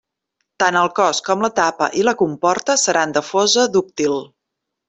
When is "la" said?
1.47-1.51, 2.09-2.15